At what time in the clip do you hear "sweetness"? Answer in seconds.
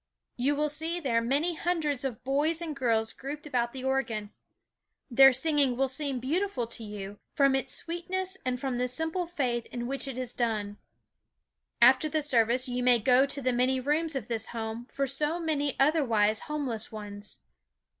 7.75-8.35